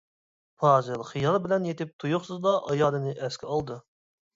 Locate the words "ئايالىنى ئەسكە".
2.67-3.51